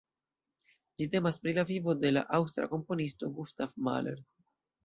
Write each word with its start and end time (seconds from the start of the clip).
Ĝi 1.01 1.07
temas 1.15 1.37
pri 1.43 1.53
la 1.59 1.65
vivo 1.73 1.95
de 2.05 2.13
la 2.17 2.25
aŭstra 2.39 2.67
komponisto 2.75 3.33
Gustav 3.39 3.77
Mahler. 3.89 4.29